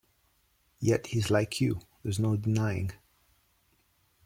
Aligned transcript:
Yet 0.79 1.05
he's 1.05 1.29
like 1.29 1.61
you, 1.61 1.79
there's 2.01 2.17
no 2.17 2.35
denying. 2.35 2.91